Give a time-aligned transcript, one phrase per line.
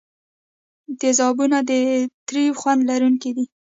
[0.99, 1.71] تیزابونه د
[2.27, 3.45] تریو خوند لرونکي دي.